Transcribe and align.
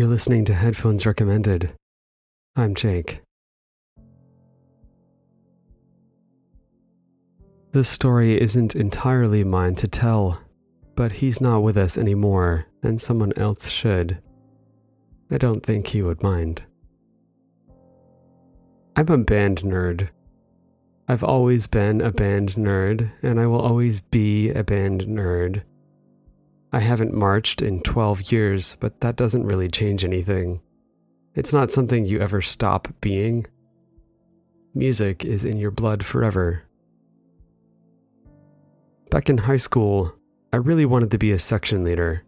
You're 0.00 0.08
listening 0.08 0.46
to 0.46 0.54
Headphones 0.54 1.04
Recommended. 1.04 1.74
I'm 2.56 2.74
Jake. 2.74 3.20
This 7.72 7.90
story 7.90 8.40
isn't 8.40 8.74
entirely 8.74 9.44
mine 9.44 9.74
to 9.74 9.86
tell, 9.86 10.40
but 10.96 11.12
he's 11.12 11.42
not 11.42 11.62
with 11.62 11.76
us 11.76 11.98
anymore, 11.98 12.64
and 12.82 12.98
someone 12.98 13.34
else 13.36 13.68
should. 13.68 14.22
I 15.30 15.36
don't 15.36 15.62
think 15.62 15.88
he 15.88 16.00
would 16.00 16.22
mind. 16.22 16.62
I'm 18.96 19.08
a 19.10 19.18
band 19.18 19.60
nerd. 19.60 20.08
I've 21.08 21.22
always 21.22 21.66
been 21.66 22.00
a 22.00 22.10
band 22.10 22.54
nerd, 22.54 23.12
and 23.22 23.38
I 23.38 23.46
will 23.46 23.60
always 23.60 24.00
be 24.00 24.48
a 24.48 24.64
band 24.64 25.02
nerd. 25.02 25.60
I 26.72 26.78
haven't 26.78 27.14
marched 27.14 27.62
in 27.62 27.80
12 27.80 28.30
years, 28.32 28.76
but 28.78 29.00
that 29.00 29.16
doesn't 29.16 29.46
really 29.46 29.68
change 29.68 30.04
anything. 30.04 30.60
It's 31.34 31.52
not 31.52 31.72
something 31.72 32.06
you 32.06 32.20
ever 32.20 32.40
stop 32.40 32.88
being. 33.00 33.46
Music 34.74 35.24
is 35.24 35.44
in 35.44 35.56
your 35.56 35.72
blood 35.72 36.04
forever. 36.04 36.62
Back 39.10 39.28
in 39.28 39.38
high 39.38 39.56
school, 39.56 40.14
I 40.52 40.56
really 40.56 40.86
wanted 40.86 41.10
to 41.10 41.18
be 41.18 41.32
a 41.32 41.38
section 41.40 41.82
leader, 41.82 42.22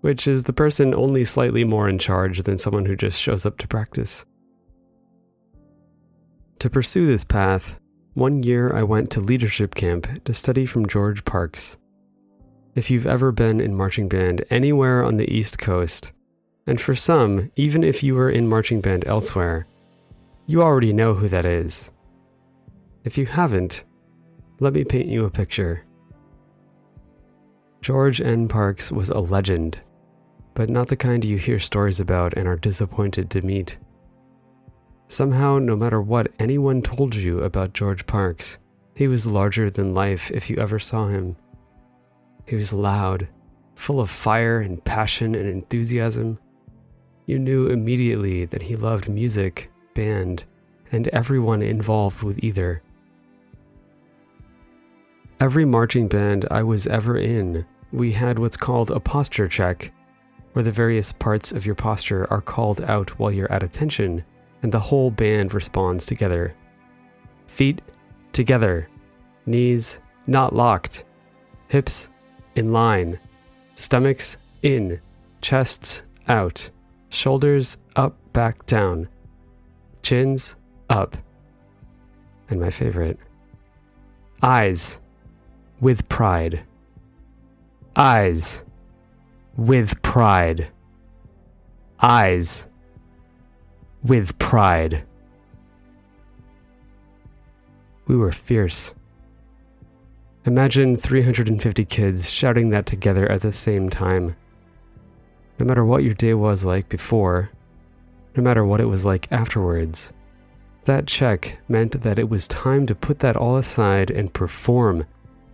which 0.00 0.26
is 0.26 0.42
the 0.42 0.52
person 0.52 0.92
only 0.92 1.24
slightly 1.24 1.62
more 1.62 1.88
in 1.88 1.98
charge 1.98 2.42
than 2.42 2.58
someone 2.58 2.86
who 2.86 2.96
just 2.96 3.20
shows 3.20 3.46
up 3.46 3.58
to 3.58 3.68
practice. 3.68 4.24
To 6.58 6.68
pursue 6.68 7.06
this 7.06 7.24
path, 7.24 7.78
one 8.14 8.42
year 8.42 8.74
I 8.74 8.82
went 8.82 9.10
to 9.12 9.20
leadership 9.20 9.76
camp 9.76 10.24
to 10.24 10.34
study 10.34 10.66
from 10.66 10.86
George 10.86 11.24
Parks. 11.24 11.76
If 12.76 12.88
you've 12.88 13.06
ever 13.06 13.32
been 13.32 13.60
in 13.60 13.76
marching 13.76 14.08
band 14.08 14.44
anywhere 14.48 15.04
on 15.04 15.16
the 15.16 15.28
East 15.28 15.58
Coast, 15.58 16.12
and 16.68 16.80
for 16.80 16.94
some, 16.94 17.50
even 17.56 17.82
if 17.82 18.02
you 18.02 18.14
were 18.14 18.30
in 18.30 18.48
marching 18.48 18.80
band 18.80 19.04
elsewhere, 19.08 19.66
you 20.46 20.62
already 20.62 20.92
know 20.92 21.14
who 21.14 21.28
that 21.28 21.44
is. 21.44 21.90
If 23.02 23.18
you 23.18 23.26
haven't, 23.26 23.82
let 24.60 24.72
me 24.72 24.84
paint 24.84 25.08
you 25.08 25.24
a 25.24 25.30
picture. 25.30 25.84
George 27.82 28.20
N. 28.20 28.46
Parks 28.46 28.92
was 28.92 29.08
a 29.08 29.18
legend, 29.18 29.80
but 30.54 30.70
not 30.70 30.86
the 30.86 30.96
kind 30.96 31.24
you 31.24 31.38
hear 31.38 31.58
stories 31.58 31.98
about 31.98 32.34
and 32.36 32.46
are 32.46 32.56
disappointed 32.56 33.30
to 33.30 33.42
meet. 33.42 33.78
Somehow, 35.08 35.58
no 35.58 35.74
matter 35.74 36.00
what 36.00 36.30
anyone 36.38 36.82
told 36.82 37.16
you 37.16 37.40
about 37.40 37.72
George 37.72 38.06
Parks, 38.06 38.58
he 38.94 39.08
was 39.08 39.26
larger 39.26 39.70
than 39.70 39.92
life 39.92 40.30
if 40.30 40.48
you 40.48 40.56
ever 40.58 40.78
saw 40.78 41.08
him. 41.08 41.34
He 42.50 42.56
was 42.56 42.72
loud, 42.72 43.28
full 43.76 44.00
of 44.00 44.10
fire 44.10 44.58
and 44.58 44.84
passion 44.84 45.36
and 45.36 45.48
enthusiasm. 45.48 46.36
You 47.24 47.38
knew 47.38 47.68
immediately 47.68 48.44
that 48.46 48.62
he 48.62 48.74
loved 48.74 49.08
music, 49.08 49.70
band, 49.94 50.42
and 50.90 51.06
everyone 51.06 51.62
involved 51.62 52.24
with 52.24 52.42
either. 52.42 52.82
Every 55.38 55.64
marching 55.64 56.08
band 56.08 56.44
I 56.50 56.64
was 56.64 56.88
ever 56.88 57.16
in, 57.16 57.64
we 57.92 58.10
had 58.10 58.36
what's 58.36 58.56
called 58.56 58.90
a 58.90 58.98
posture 58.98 59.46
check, 59.46 59.92
where 60.52 60.64
the 60.64 60.72
various 60.72 61.12
parts 61.12 61.52
of 61.52 61.64
your 61.64 61.76
posture 61.76 62.26
are 62.32 62.40
called 62.40 62.80
out 62.80 63.16
while 63.16 63.30
you're 63.30 63.52
at 63.52 63.62
attention, 63.62 64.24
and 64.64 64.72
the 64.72 64.80
whole 64.80 65.12
band 65.12 65.54
responds 65.54 66.04
together. 66.04 66.56
Feet 67.46 67.80
together, 68.32 68.88
knees 69.46 70.00
not 70.26 70.52
locked, 70.52 71.04
hips 71.68 72.09
in 72.56 72.72
line, 72.72 73.18
stomachs 73.74 74.38
in, 74.62 75.00
chests 75.40 76.02
out, 76.28 76.70
shoulders 77.08 77.76
up, 77.96 78.16
back, 78.32 78.66
down, 78.66 79.08
chins 80.02 80.56
up. 80.88 81.16
And 82.48 82.60
my 82.60 82.70
favorite, 82.70 83.18
eyes 84.42 84.98
with 85.80 86.08
pride. 86.08 86.62
Eyes 87.96 88.64
with 89.56 90.00
pride. 90.02 90.68
Eyes 92.02 92.66
with 94.02 94.38
pride. 94.38 95.04
We 98.06 98.16
were 98.16 98.32
fierce. 98.32 98.94
Imagine 100.46 100.96
350 100.96 101.84
kids 101.84 102.30
shouting 102.30 102.70
that 102.70 102.86
together 102.86 103.30
at 103.30 103.42
the 103.42 103.52
same 103.52 103.90
time. 103.90 104.36
No 105.58 105.66
matter 105.66 105.84
what 105.84 106.02
your 106.02 106.14
day 106.14 106.32
was 106.32 106.64
like 106.64 106.88
before, 106.88 107.50
no 108.34 108.42
matter 108.42 108.64
what 108.64 108.80
it 108.80 108.86
was 108.86 109.04
like 109.04 109.30
afterwards, 109.30 110.14
that 110.84 111.06
check 111.06 111.58
meant 111.68 112.00
that 112.00 112.18
it 112.18 112.30
was 112.30 112.48
time 112.48 112.86
to 112.86 112.94
put 112.94 113.18
that 113.18 113.36
all 113.36 113.58
aside 113.58 114.10
and 114.10 114.32
perform 114.32 115.04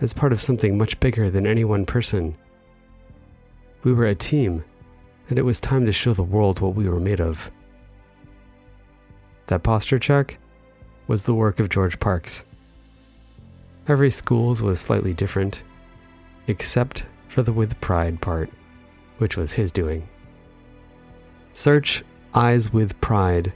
as 0.00 0.12
part 0.12 0.32
of 0.32 0.42
something 0.42 0.76
much 0.76 0.98
bigger 0.98 1.30
than 1.30 1.46
any 1.46 1.62
one 1.64 1.86
person. 1.86 2.36
We 3.84 3.92
were 3.92 4.06
a 4.06 4.16
team, 4.16 4.64
and 5.28 5.38
it 5.38 5.44
was 5.44 5.60
time 5.60 5.86
to 5.86 5.92
show 5.92 6.12
the 6.12 6.24
world 6.24 6.58
what 6.58 6.74
we 6.74 6.88
were 6.88 6.98
made 6.98 7.20
of. 7.20 7.52
That 9.46 9.62
posture 9.62 10.00
check 10.00 10.38
was 11.06 11.22
the 11.22 11.34
work 11.34 11.60
of 11.60 11.68
George 11.68 12.00
Parks. 12.00 12.44
Every 13.88 14.10
school's 14.10 14.62
was 14.62 14.80
slightly 14.80 15.12
different, 15.12 15.62
except 16.46 17.04
for 17.28 17.42
the 17.42 17.52
with 17.52 17.80
pride 17.80 18.20
part, 18.20 18.50
which 19.18 19.36
was 19.36 19.52
his 19.52 19.72
doing. 19.72 20.08
Search 21.52 22.04
Eyes 22.34 22.72
with 22.72 22.98
Pride, 23.00 23.52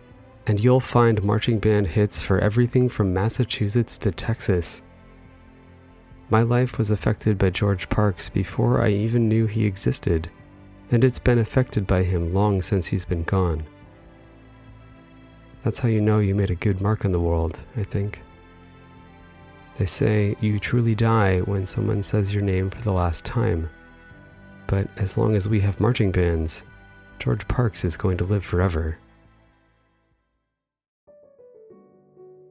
and 0.47 0.59
you'll 0.61 0.81
find 0.81 1.23
marching 1.23 1.59
band 1.59 1.87
hits 1.87 2.21
for 2.21 2.39
everything 2.41 2.89
from 2.89 3.15
Massachusetts 3.15 3.97
to 3.99 4.11
Texas. 4.11 4.83
My 6.29 6.43
life 6.43 6.77
was 6.77 6.91
affected 6.91 7.39
by 7.39 7.51
George 7.51 7.89
Parks 7.89 8.29
before 8.29 8.83
I 8.83 8.91
even 8.91 9.29
knew 9.29 9.47
he 9.47 9.65
existed, 9.65 10.29
and 10.91 11.05
it's 11.05 11.21
been 11.21 11.39
affected 11.39 11.87
by 11.87 12.03
him 12.03 12.35
long 12.35 12.63
since 12.63 12.87
he's 12.87 13.05
been 13.05 13.23
gone. 13.23 13.65
That's 15.63 15.79
how 15.79 15.89
you 15.89 16.01
know 16.01 16.19
you 16.19 16.35
made 16.35 16.51
a 16.51 16.57
good 16.57 16.81
mark 16.81 17.05
on 17.05 17.13
the 17.13 17.21
world, 17.21 17.61
I 17.77 17.85
think. 17.85 18.23
They 19.79 19.87
say 19.87 20.37
you 20.41 20.59
truly 20.59 20.95
die 20.95 21.41
when 21.41 21.67
someone 21.67 22.03
says 22.03 22.33
your 22.33 22.43
name 22.43 22.71
for 22.71 22.81
the 22.83 22.93
last 22.93 23.25
time. 23.25 23.69
But 24.67 24.89
as 24.97 25.19
long 25.19 25.37
as 25.37 25.49
we 25.49 25.61
have 25.61 25.81
marching 25.81 26.11
bands, 26.11 26.65
George 27.19 27.47
Parks 27.47 27.85
is 27.85 27.97
going 27.97 28.17
to 28.19 28.25
live 28.25 28.45
forever. 28.45 28.99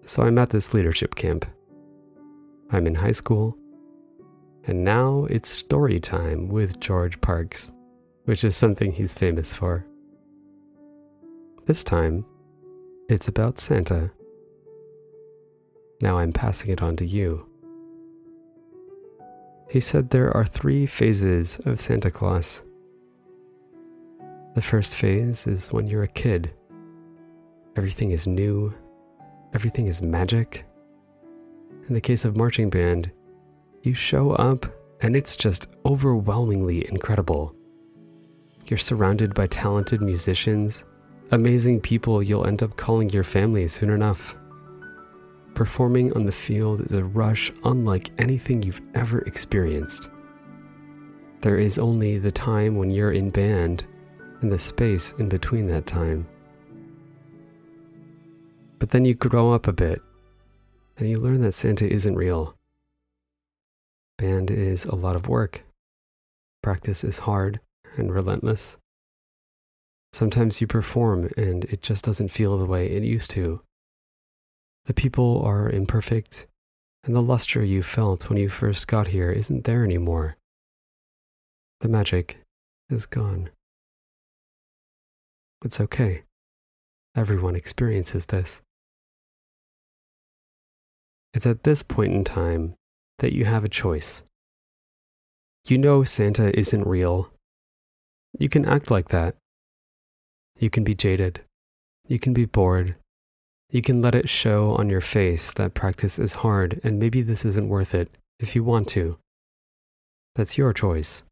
So 0.06 0.24
I'm 0.24 0.38
at 0.38 0.52
this 0.52 0.74
leadership 0.74 1.16
camp. 1.16 1.46
I'm 2.72 2.86
in 2.86 2.96
high 2.96 3.12
school, 3.12 3.58
and 4.66 4.84
now 4.84 5.26
it's 5.30 5.50
story 5.50 6.00
time 6.00 6.48
with 6.48 6.80
George 6.80 7.20
Parks, 7.22 7.72
which 8.26 8.44
is 8.44 8.56
something 8.56 8.92
he's 8.92 9.14
famous 9.14 9.54
for. 9.54 9.86
This 11.66 11.84
time, 11.84 12.26
it's 13.10 13.28
about 13.28 13.60
Santa. 13.60 14.12
Now 16.02 16.18
I'm 16.18 16.34
passing 16.34 16.72
it 16.72 16.82
on 16.82 16.96
to 16.98 17.06
you. 17.06 17.46
He 19.70 19.80
said 19.80 20.10
there 20.10 20.36
are 20.36 20.46
three 20.46 20.86
phases 20.86 21.60
of 21.66 21.80
Santa 21.80 22.12
Claus. 22.12 22.64
The 24.56 24.62
first 24.62 24.96
phase 24.96 25.48
is 25.48 25.72
when 25.72 25.88
you're 25.88 26.04
a 26.04 26.08
kid. 26.08 26.52
Everything 27.76 28.12
is 28.12 28.28
new, 28.28 28.74
everything 29.54 29.88
is 29.88 30.02
magic. 30.02 30.66
In 31.88 31.94
the 31.94 32.02
case 32.02 32.26
of 32.26 32.38
marching 32.38 32.70
band, 32.70 33.12
you 33.84 33.94
show 33.94 34.32
up 34.32 34.66
and 35.02 35.16
it's 35.16 35.36
just 35.36 35.68
overwhelmingly 35.86 36.88
incredible. 36.88 37.54
You're 38.68 38.78
surrounded 38.78 39.34
by 39.34 39.48
talented 39.48 40.02
musicians, 40.02 40.86
amazing 41.32 41.82
people 41.82 42.24
you'll 42.24 42.48
end 42.48 42.64
up 42.64 42.78
calling 42.78 43.10
your 43.10 43.24
family 43.24 43.68
soon 43.68 43.90
enough. 43.90 44.36
Performing 45.56 46.12
on 46.14 46.26
the 46.26 46.34
field 46.34 46.82
is 46.82 46.92
a 46.92 47.06
rush 47.06 47.50
unlike 47.64 48.12
anything 48.18 48.62
you've 48.62 48.82
ever 48.94 49.20
experienced. 49.22 50.10
There 51.40 51.58
is 51.58 51.78
only 51.78 52.18
the 52.18 52.32
time 52.32 52.76
when 52.76 52.92
you're 52.92 53.14
in 53.14 53.30
band 53.30 53.86
and 54.42 54.52
the 54.52 54.60
space 54.60 55.14
in 55.14 55.30
between 55.30 55.68
that 55.68 55.86
time. 55.86 56.28
But 58.80 58.90
then 58.90 59.06
you 59.06 59.14
grow 59.14 59.54
up 59.54 59.66
a 59.68 59.74
bit 59.74 60.02
and 60.98 61.10
you 61.10 61.20
learn 61.20 61.42
that 61.44 61.54
Santa 61.54 61.90
isn't 61.90 62.16
real. 62.16 62.58
Band 64.18 64.52
is 64.52 64.84
a 64.84 64.96
lot 64.96 65.16
of 65.16 65.30
work. 65.30 65.64
Practice 66.64 67.06
is 67.06 67.20
hard 67.20 67.62
and 67.96 68.14
relentless. 68.14 68.76
Sometimes 70.12 70.60
you 70.60 70.68
perform 70.68 71.30
and 71.38 71.64
it 71.66 71.82
just 71.82 72.04
doesn't 72.04 72.30
feel 72.30 72.58
the 72.58 72.66
way 72.66 72.88
it 72.88 73.04
used 73.04 73.32
to. 73.32 73.62
The 74.86 74.94
people 74.94 75.42
are 75.44 75.70
imperfect, 75.70 76.46
and 77.04 77.16
the 77.16 77.22
luster 77.22 77.64
you 77.64 77.82
felt 77.82 78.30
when 78.30 78.38
you 78.38 78.50
first 78.50 78.88
got 78.88 79.08
here 79.08 79.32
isn't 79.32 79.64
there 79.64 79.84
anymore. 79.84 80.38
The 81.80 81.88
magic 81.88 82.40
is 82.90 83.06
gone. 83.06 83.50
It's 85.64 85.82
okay. 85.82 86.24
Everyone 87.16 87.56
experiences 87.56 88.28
this. 88.28 88.62
It's 91.34 91.48
at 91.48 91.64
this 91.64 91.82
point 91.82 92.14
in 92.14 92.24
time 92.24 92.76
that 93.20 93.34
you 93.34 93.46
have 93.46 93.64
a 93.64 93.70
choice. 93.70 94.24
You 95.66 95.80
know 95.80 96.04
Santa 96.04 96.58
isn't 96.58 96.86
real. 96.86 97.32
You 98.38 98.50
can 98.50 98.66
act 98.66 98.92
like 98.92 99.10
that. 99.10 99.36
You 100.60 100.70
can 100.70 100.84
be 100.84 100.94
jaded. 100.94 101.42
You 102.08 102.20
can 102.20 102.34
be 102.34 102.46
bored. 102.46 102.96
You 103.76 103.82
can 103.82 104.02
let 104.02 104.16
it 104.16 104.30
show 104.30 104.72
on 104.76 104.90
your 104.90 105.02
face 105.02 105.52
that 105.52 105.74
practice 105.74 106.18
is 106.18 106.36
hard 106.36 106.80
and 106.86 106.98
maybe 106.98 107.22
this 107.22 107.44
isn't 107.44 107.68
worth 107.68 107.94
it 107.94 108.10
if 108.40 108.56
you 108.56 108.64
want 108.64 108.88
to. 108.96 109.18
That's 110.34 110.58
your 110.58 110.72
choice. 110.72 111.24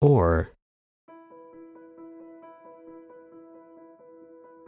Or 0.00 0.50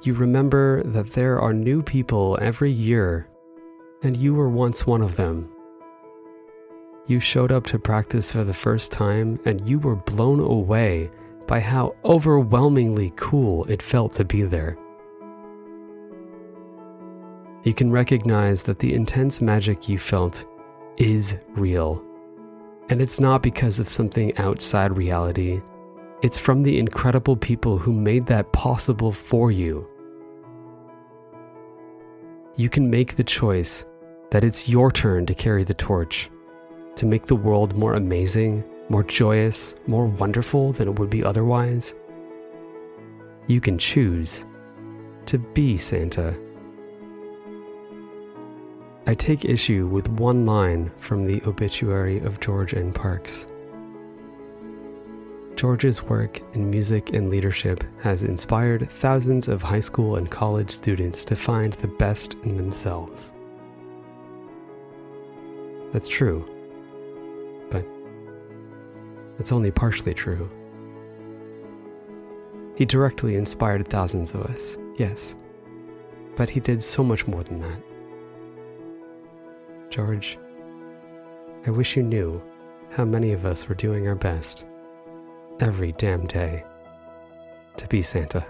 you 0.03 0.13
remember 0.13 0.83
that 0.83 1.15
there 1.15 1.41
are 1.41 1.55
new 1.55 1.83
people 1.83 2.37
every 2.43 2.71
year, 2.71 3.27
and 4.03 4.15
you 4.15 4.35
were 4.35 4.51
once 4.51 4.87
one 4.87 5.01
of 5.01 5.17
them. 5.17 5.51
You 7.07 7.19
showed 7.19 7.51
up 7.51 7.65
to 7.69 7.79
practice 7.79 8.31
for 8.31 8.45
the 8.45 8.53
first 8.53 8.93
time 8.93 9.41
and 9.47 9.67
you 9.67 9.79
were 9.79 9.97
blown 9.97 10.41
away 10.41 11.09
by 11.47 11.61
how 11.61 11.97
overwhelmingly 12.05 13.15
cool 13.17 13.65
it 13.71 13.81
felt 13.81 14.13
to 14.17 14.25
be 14.27 14.43
there. 14.43 14.77
You 17.65 17.75
can 17.75 17.93
recognize 17.93 18.65
that 18.65 18.81
the 18.81 18.93
intense 18.93 19.41
magic 19.41 19.89
you 19.89 19.99
felt 19.99 20.45
is 20.97 21.37
real. 21.51 22.03
And 22.89 23.01
it's 23.01 23.21
not 23.21 23.43
because 23.43 23.79
of 23.79 23.89
something 23.89 24.37
outside 24.37 24.97
reality, 24.97 25.63
it's 26.23 26.39
from 26.39 26.63
the 26.63 26.79
incredible 26.79 27.37
people 27.37 27.79
who 27.79 27.93
made 27.93 28.27
that 28.27 28.53
possible 28.53 29.13
for 29.13 29.51
you. 29.51 29.89
You 32.57 32.69
can 32.69 32.91
make 32.91 33.17
the 33.17 33.25
choice 33.25 33.85
that 34.31 34.45
it's 34.45 34.69
your 34.69 34.91
turn 34.91 35.27
to 35.27 35.35
carry 35.35 35.65
the 35.65 35.75
torch 35.75 36.31
to 36.97 37.07
make 37.07 37.27
the 37.27 37.37
world 37.37 37.77
more 37.77 37.95
amazing, 37.95 38.65
more 38.89 39.03
joyous, 39.03 39.75
more 39.87 40.07
wonderful 40.07 40.73
than 40.73 40.89
it 40.89 40.99
would 40.99 41.11
be 41.11 41.25
otherwise? 41.25 41.95
You 43.47 43.61
can 43.61 43.79
choose 43.79 44.45
to 45.27 45.39
be 45.39 45.77
Santa. 45.77 46.37
I 49.05 49.15
take 49.15 49.45
issue 49.45 49.89
with 49.89 50.09
one 50.09 50.45
line 50.45 50.93
from 50.97 51.25
the 51.25 51.43
obituary 51.45 52.21
of 52.21 52.39
George 52.39 52.73
N. 52.73 52.93
Parks. 52.93 53.47
George's 55.57 56.05
work 56.05 56.41
in 56.55 56.71
music 56.71 57.13
and 57.13 57.29
leadership 57.29 57.83
has 58.01 58.23
inspired 58.23 58.89
thousands 58.89 59.49
of 59.49 59.61
high 59.61 59.81
school 59.81 60.17
and 60.17 60.31
college 60.31 60.71
students 60.71 61.25
to 61.25 61.35
find 61.35 61.73
the 61.75 61.89
best 61.89 62.35
in 62.45 62.57
themselves. 62.57 63.33
That's 65.93 66.09
true. 66.09 66.49
But 67.71 67.85
it's 69.41 69.53
only 69.53 69.73
partially 69.73 70.15
true. 70.15 70.49
He 72.77 72.85
directly 72.85 73.35
inspired 73.35 73.89
thousands 73.89 74.33
of 74.33 74.43
us, 74.43 74.79
yes, 74.97 75.35
but 76.37 76.49
he 76.49 76.61
did 76.61 76.83
so 76.83 77.03
much 77.03 77.27
more 77.27 77.43
than 77.43 77.61
that. 77.61 77.83
George, 79.93 80.39
I 81.67 81.71
wish 81.71 81.99
you 81.99 82.03
knew 82.03 82.43
how 82.93 83.05
many 83.05 83.33
of 83.33 83.45
us 83.45 83.69
were 83.69 83.75
doing 83.75 84.09
our 84.09 84.15
best 84.15 84.65
every 85.61 85.93
damn 85.93 86.27
day 86.27 86.65
to 87.77 87.87
be 87.89 88.01
Santa. 88.01 88.43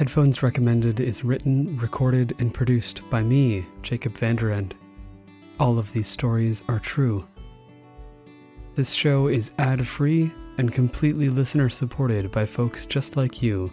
Headphones 0.00 0.42
Recommended 0.42 0.98
is 0.98 1.24
written, 1.24 1.76
recorded, 1.76 2.34
and 2.38 2.54
produced 2.54 3.02
by 3.10 3.22
me, 3.22 3.66
Jacob 3.82 4.14
Vanderend. 4.14 4.72
All 5.58 5.78
of 5.78 5.92
these 5.92 6.08
stories 6.08 6.64
are 6.68 6.78
true. 6.78 7.26
This 8.76 8.94
show 8.94 9.26
is 9.26 9.50
ad 9.58 9.86
free 9.86 10.32
and 10.56 10.72
completely 10.72 11.28
listener 11.28 11.68
supported 11.68 12.30
by 12.30 12.46
folks 12.46 12.86
just 12.86 13.18
like 13.18 13.42
you. 13.42 13.70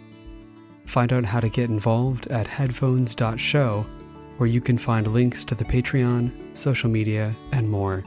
Find 0.84 1.14
out 1.14 1.24
how 1.24 1.40
to 1.40 1.48
get 1.48 1.70
involved 1.70 2.26
at 2.26 2.46
headphones.show, 2.46 3.86
where 4.36 4.50
you 4.50 4.60
can 4.60 4.76
find 4.76 5.06
links 5.06 5.44
to 5.44 5.54
the 5.54 5.64
Patreon, 5.64 6.54
social 6.54 6.90
media, 6.90 7.34
and 7.52 7.70
more. 7.70 8.04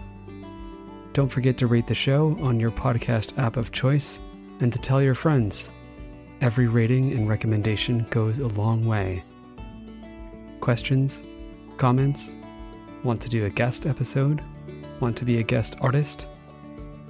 Don't 1.13 1.29
forget 1.29 1.57
to 1.57 1.65
rate 1.65 1.87
the 1.87 1.95
show 1.95 2.37
on 2.39 2.59
your 2.59 2.69
podcast 2.69 3.35
app 3.39 3.57
of 3.57 3.71
choice 3.71 4.19
and 4.59 4.71
to 4.71 4.77
tell 4.77 5.01
your 5.01 5.15
friends. 5.15 5.71
Every 6.41 6.67
rating 6.67 7.11
and 7.13 7.29
recommendation 7.29 8.07
goes 8.09 8.39
a 8.39 8.47
long 8.47 8.85
way. 8.85 9.23
Questions? 10.59 11.21
Comments? 11.77 12.35
Want 13.03 13.21
to 13.21 13.29
do 13.29 13.45
a 13.45 13.49
guest 13.49 13.85
episode? 13.85 14.43
Want 14.99 15.15
to 15.17 15.25
be 15.25 15.37
a 15.37 15.43
guest 15.43 15.75
artist? 15.81 16.27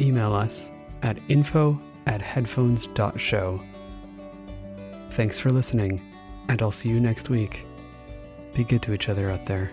Email 0.01 0.33
us 0.33 0.69
at 1.01 1.17
info 1.29 1.81
at 2.07 2.21
headphones.show. 2.21 3.61
Thanks 5.11 5.39
for 5.39 5.49
listening, 5.49 6.01
and 6.49 6.61
I'll 6.61 6.71
see 6.71 6.89
you 6.89 6.99
next 6.99 7.29
week. 7.29 7.65
Be 8.53 8.65
good 8.65 8.81
to 8.83 8.93
each 8.93 9.07
other 9.07 9.31
out 9.31 9.45
there. 9.45 9.71